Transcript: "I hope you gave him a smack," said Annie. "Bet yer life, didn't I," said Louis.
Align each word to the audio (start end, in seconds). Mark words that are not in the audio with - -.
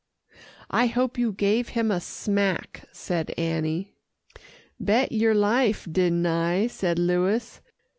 "I 0.71 0.87
hope 0.87 1.19
you 1.19 1.31
gave 1.31 1.69
him 1.77 1.91
a 1.91 2.01
smack," 2.01 2.85
said 2.91 3.35
Annie. 3.37 3.93
"Bet 4.79 5.11
yer 5.11 5.35
life, 5.35 5.87
didn't 5.91 6.25
I," 6.25 6.65
said 6.65 6.97
Louis. 6.97 7.61